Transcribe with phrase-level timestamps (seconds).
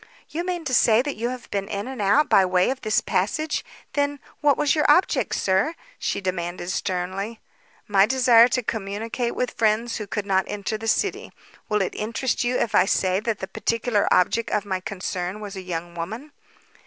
[0.29, 3.01] "You mean to say that you have been in and out by way of this
[3.01, 3.63] passage?
[3.93, 7.39] Then, what was your object, sir?" she demanded sternly.
[7.87, 11.31] "My desire to communicate with friends who could not enter the city.
[11.69, 15.55] Will it interest you if I say that the particular object of my concern was
[15.55, 16.31] a young woman?"